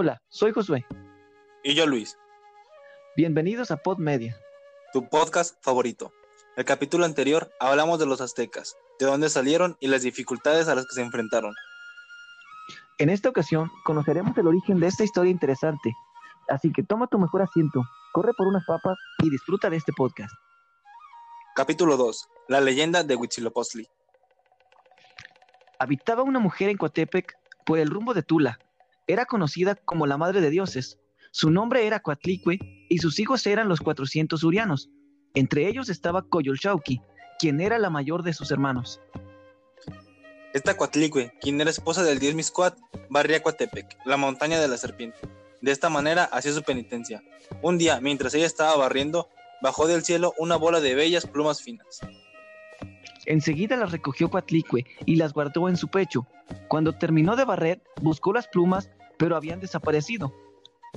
[0.00, 0.86] Hola, soy Josué.
[1.64, 2.16] Y yo Luis.
[3.16, 4.36] Bienvenidos a Pod Media,
[4.92, 6.12] tu podcast favorito.
[6.56, 10.86] El capítulo anterior hablamos de los aztecas, de dónde salieron y las dificultades a las
[10.86, 11.52] que se enfrentaron.
[12.98, 15.92] En esta ocasión conoceremos el origen de esta historia interesante,
[16.48, 20.32] así que toma tu mejor asiento, corre por unas papas y disfruta de este podcast.
[21.56, 22.28] Capítulo 2.
[22.46, 23.88] La leyenda de Huitzilopochtli.
[25.80, 27.36] Habitaba una mujer en Coatepec
[27.66, 28.60] por el rumbo de Tula.
[29.08, 30.98] Era conocida como la Madre de Dioses.
[31.30, 32.58] Su nombre era Coatlicue
[32.90, 34.90] y sus hijos eran los 400 urianos.
[35.34, 37.00] Entre ellos estaba Coyolxauqui,
[37.38, 39.00] quien era la mayor de sus hermanos.
[40.52, 42.76] Esta Coatlicue, quien era esposa del dios Miscuat,
[43.08, 45.18] barría Coatepec, la montaña de la serpiente.
[45.62, 47.22] De esta manera hacía su penitencia.
[47.62, 49.30] Un día, mientras ella estaba barriendo,
[49.62, 52.00] bajó del cielo una bola de bellas plumas finas.
[53.24, 56.26] Enseguida las recogió Coatlicue y las guardó en su pecho.
[56.68, 60.32] Cuando terminó de barrer, buscó las plumas, pero habían desaparecido.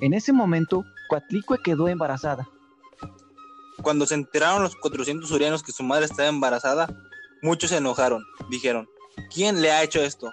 [0.00, 2.48] En ese momento, Coatlicue quedó embarazada.
[3.82, 6.88] Cuando se enteraron los 400 urianos que su madre estaba embarazada,
[7.42, 8.24] muchos se enojaron.
[8.50, 8.88] Dijeron,
[9.32, 10.30] ¿quién le ha hecho esto?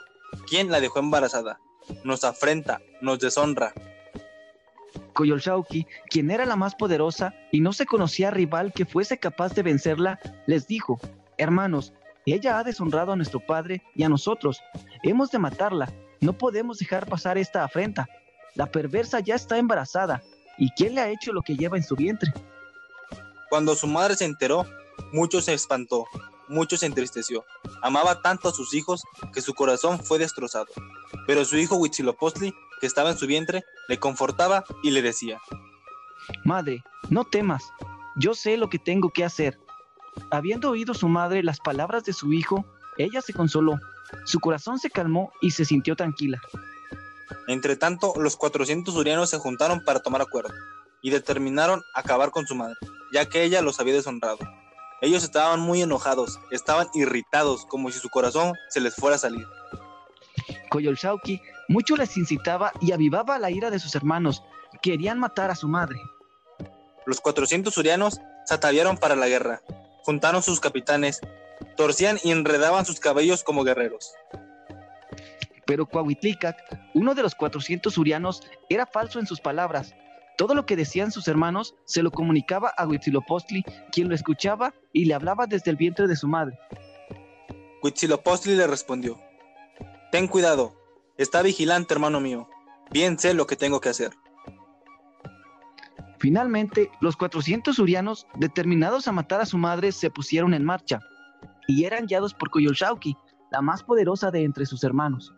[0.47, 1.59] ¿Quién la dejó embarazada?
[2.03, 3.73] Nos afrenta, nos deshonra.
[5.13, 9.63] Coyolxauqui, quien era la más poderosa y no se conocía rival que fuese capaz de
[9.63, 10.99] vencerla, les dijo,
[11.37, 11.93] Hermanos,
[12.25, 14.61] ella ha deshonrado a nuestro padre y a nosotros.
[15.01, 15.91] Hemos de matarla.
[16.21, 18.07] No podemos dejar pasar esta afrenta.
[18.55, 20.21] La perversa ya está embarazada.
[20.57, 22.33] ¿Y quién le ha hecho lo que lleva en su vientre?
[23.49, 24.65] Cuando su madre se enteró,
[25.13, 26.05] mucho se espantó,
[26.47, 27.45] mucho se entristeció.
[27.81, 30.67] Amaba tanto a sus hijos que su corazón fue destrozado.
[31.27, 35.39] Pero su hijo Huitzilopochtli, que estaba en su vientre, le confortaba y le decía:
[36.43, 37.63] Madre, no temas.
[38.15, 39.59] Yo sé lo que tengo que hacer.
[40.31, 42.65] Habiendo oído su madre las palabras de su hijo,
[42.97, 43.79] ella se consoló.
[44.25, 46.39] Su corazón se calmó y se sintió tranquila.
[47.47, 50.53] Entre tanto, los 400 urianos se juntaron para tomar acuerdo
[51.01, 52.75] y determinaron acabar con su madre,
[53.13, 54.39] ya que ella los había deshonrado.
[55.01, 59.45] Ellos estaban muy enojados, estaban irritados, como si su corazón se les fuera a salir.
[60.69, 64.43] Coyolxauqui mucho les incitaba y avivaba la ira de sus hermanos.
[64.81, 65.99] Querían matar a su madre.
[67.05, 69.61] Los 400 urianos se ataviaron para la guerra,
[70.03, 71.21] juntaron sus capitanes,
[71.77, 74.13] torcían y enredaban sus cabellos como guerreros.
[75.65, 76.57] Pero Coahuitlicac,
[76.93, 79.95] uno de los 400 urianos, era falso en sus palabras.
[80.37, 85.05] Todo lo que decían sus hermanos se lo comunicaba a Huitzilopochtli, quien lo escuchaba y
[85.05, 86.59] le hablaba desde el vientre de su madre.
[87.81, 89.19] Huitzilopochtli le respondió:
[90.11, 90.75] Ten cuidado,
[91.17, 92.49] está vigilante, hermano mío.
[92.91, 94.11] Bien sé lo que tengo que hacer.
[96.19, 101.01] Finalmente, los 400 urianos, determinados a matar a su madre, se pusieron en marcha
[101.67, 103.15] y eran guiados por Coyolxauqui,
[103.51, 105.33] la más poderosa de entre sus hermanos.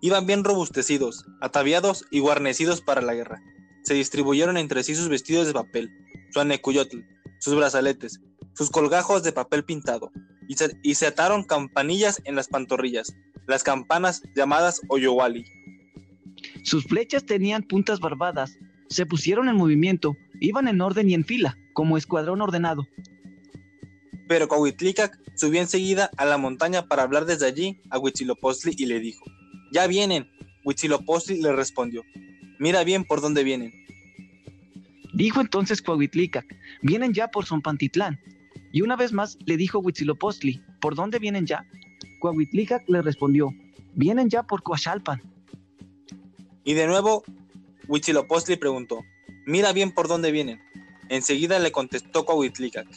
[0.00, 3.42] Iban bien robustecidos, ataviados y guarnecidos para la guerra.
[3.84, 5.90] Se distribuyeron entre sí sus vestidos de papel,
[6.30, 6.98] su anecuyotl,
[7.38, 8.20] sus brazaletes,
[8.54, 10.10] sus colgajos de papel pintado,
[10.48, 13.14] y se, y se ataron campanillas en las pantorrillas,
[13.46, 15.44] las campanas llamadas Oyowali.
[16.64, 18.58] Sus flechas tenían puntas barbadas
[18.94, 22.86] se pusieron en movimiento, iban en orden y en fila, como escuadrón ordenado.
[24.28, 29.00] Pero Coahuitlicac subió enseguida a la montaña para hablar desde allí a Huitzilopochtli y le
[29.00, 29.24] dijo,
[29.72, 30.30] ¡Ya vienen!
[30.64, 32.02] Huitzilopochtli le respondió,
[32.58, 33.72] ¡Mira bien por dónde vienen!
[35.14, 36.44] Dijo entonces Coahuitlicac,
[36.82, 38.18] vienen ya por Zompantitlán.
[38.72, 41.64] Y una vez más le dijo Huitzilopochtli, ¿por dónde vienen ya?
[42.20, 43.50] Coahuitlicac le respondió,
[43.94, 45.22] vienen ya por Coachalpan.
[46.64, 47.22] Y de nuevo
[47.86, 49.00] Huitzilopochtli preguntó,
[49.46, 50.60] mira bien por dónde vienen.
[51.08, 52.88] Enseguida le contestó Coahuitlicac,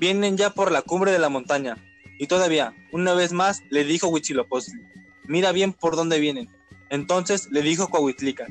[0.00, 1.76] vienen ya por la cumbre de la montaña.
[2.18, 4.80] Y todavía, una vez más, le dijo Huitzilopochtli,
[5.28, 6.48] mira bien por dónde vienen.
[6.88, 8.48] Entonces le dijo Coahuitlicac,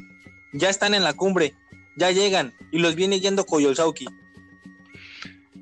[0.54, 1.56] ya están en la cumbre,
[1.98, 4.08] ya llegan, y los viene yendo Coyolxauqui.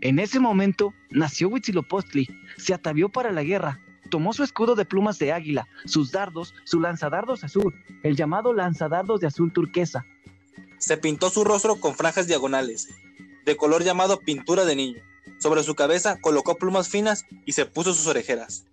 [0.02, 2.28] En ese momento nació Huitzilopochtli,
[2.58, 3.80] se atavió para la guerra,
[4.12, 7.74] tomó su escudo de plumas de águila, sus dardos, su lanzadardos azul,
[8.04, 10.06] el llamado lanzadardos de azul turquesa.
[10.78, 12.90] Se pintó su rostro con franjas diagonales,
[13.46, 15.02] de color llamado pintura de niño.
[15.40, 18.66] Sobre su cabeza colocó plumas finas y se puso sus orejeras.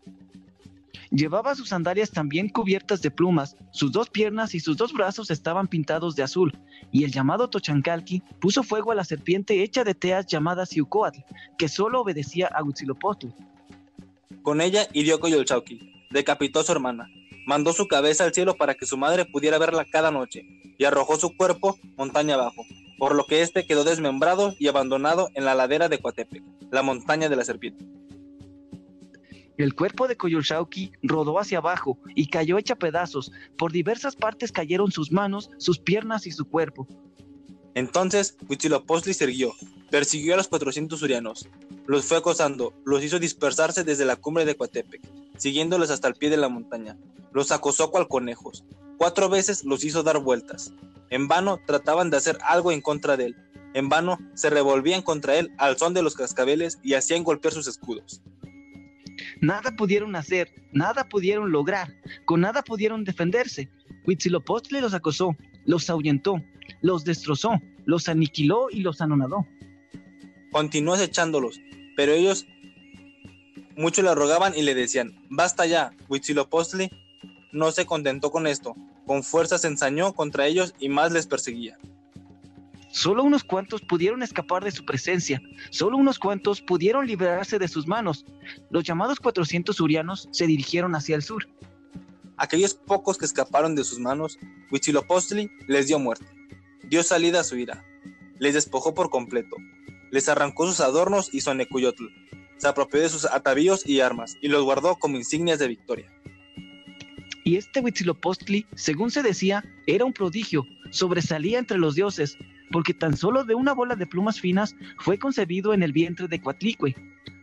[1.11, 5.69] Llevaba sus sandalias también cubiertas de plumas, sus dos piernas y sus dos brazos estaban
[5.69, 6.59] pintados de azul,
[6.91, 11.21] y el llamado Tochancalqui puso fuego a la serpiente hecha de teas llamada Siucoatl,
[11.57, 13.33] que solo obedecía a Huitzilopochtli.
[14.43, 17.09] Con ella hirió Coyolxauqui, decapitó a su hermana,
[17.47, 20.43] mandó su cabeza al cielo para que su madre pudiera verla cada noche,
[20.77, 22.65] y arrojó su cuerpo montaña abajo,
[23.05, 27.29] por lo que éste quedó desmembrado y abandonado en la ladera de Coatepec, la montaña
[27.29, 27.85] de la serpiente.
[29.59, 33.31] El cuerpo de Coyolxauhqui rodó hacia abajo y cayó hecha pedazos.
[33.59, 36.89] Por diversas partes cayeron sus manos, sus piernas y su cuerpo.
[37.75, 39.29] Entonces Huitzilopochtli se
[39.91, 41.47] persiguió a los 400 surianos,
[41.87, 45.03] los fue acosando, los hizo dispersarse desde la cumbre de Coatepec,
[45.37, 46.97] siguiéndolos hasta el pie de la montaña.
[47.35, 48.65] Los acosó cual conejos.
[48.97, 50.73] Cuatro veces los hizo dar vueltas.
[51.11, 53.37] En vano trataban de hacer algo en contra de él.
[53.75, 57.67] En vano se revolvían contra él al son de los cascabeles y hacían golpear sus
[57.67, 58.23] escudos.
[59.41, 61.93] Nada pudieron hacer, nada pudieron lograr,
[62.25, 63.69] con nada pudieron defenderse.
[64.07, 65.37] Huitzilopochtli los acosó,
[65.67, 66.37] los ahuyentó,
[66.83, 67.51] los destrozó,
[67.85, 69.47] los aniquiló y los anonadó.
[70.53, 71.61] Continuó acechándolos,
[71.97, 72.47] pero ellos
[73.77, 76.91] mucho le rogaban y le decían, basta ya, Huitzilopochtli
[77.55, 78.75] no se contentó con esto,
[79.07, 81.79] con fuerza se ensañó contra ellos y más les perseguía.
[82.91, 85.41] Solo unos cuantos pudieron escapar de su presencia,
[85.71, 88.25] solo unos cuantos pudieron liberarse de sus manos.
[88.71, 91.49] Los llamados 400 urianos se dirigieron hacia el sur.
[92.37, 94.39] Aquellos pocos que escaparon de sus manos,
[94.71, 96.27] Huitzilopochtli les dio muerte,
[96.89, 97.85] dio salida a su ira,
[98.39, 99.57] les despojó por completo,
[100.11, 102.07] les arrancó sus adornos y su anecuyotl,
[102.57, 106.13] se apropió de sus atavíos y armas y los guardó como insignias de victoria.
[107.45, 112.39] Y este Huitzilopochtli, según se decía, era un prodigio, sobresalía entre los dioses,
[112.73, 116.41] porque tan solo de una bola de plumas finas fue concebido en el vientre de
[116.41, 116.97] Coatlicue.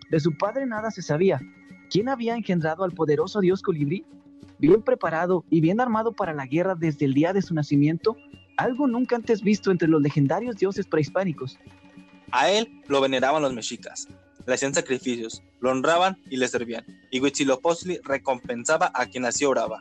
[0.10, 1.40] De su padre nada se sabía.
[1.92, 4.04] ¿Quién había engendrado al poderoso dios colibrí?
[4.58, 8.18] Bien preparado y bien armado para la guerra desde el día de su nacimiento,
[8.58, 11.60] algo nunca antes visto entre los legendarios dioses prehispánicos.
[12.32, 14.08] A él lo veneraban los mexicas,
[14.52, 19.80] le hacían sacrificios, lo honraban y le servían, y Huitzilopochtli recompensaba a quien así oraba.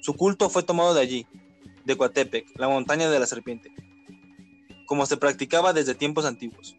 [0.00, 1.26] Su culto fue tomado de allí,
[1.84, 3.70] de Coatepec, la montaña de la serpiente,
[4.86, 6.74] como se practicaba desde tiempos antiguos.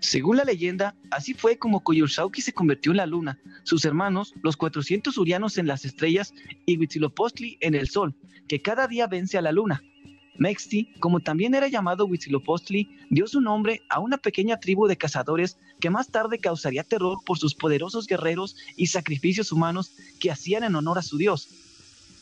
[0.00, 4.56] Según la leyenda, así fue como Coyolxauhqui se convirtió en la luna, sus hermanos, los
[4.56, 6.32] 400 urianos en las estrellas
[6.64, 8.14] y Huitzilopochtli en el sol,
[8.48, 9.82] que cada día vence a la luna.
[10.36, 15.58] Mexti, como también era llamado Huitzilopochtli, dio su nombre a una pequeña tribu de cazadores
[15.80, 20.74] que más tarde causaría terror por sus poderosos guerreros y sacrificios humanos que hacían en
[20.74, 21.48] honor a su dios.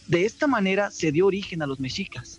[0.09, 2.39] De esta manera se dio origen a los mexicas.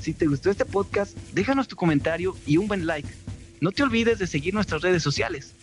[0.00, 3.08] Si te gustó este podcast, déjanos tu comentario y un buen like.
[3.60, 5.54] No te olvides de seguir nuestras redes sociales.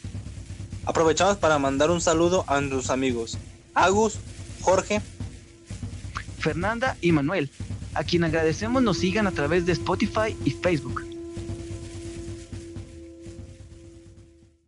[0.86, 3.38] Aprovechamos para mandar un saludo a nuestros amigos
[3.74, 4.18] Agus,
[4.62, 5.02] Jorge,
[6.42, 7.50] Fernanda y Manuel,
[7.94, 11.11] a quien agradecemos nos sigan a través de Spotify y Facebook.